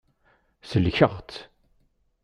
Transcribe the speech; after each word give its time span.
Sellkeɣ-tt. 0.69 1.37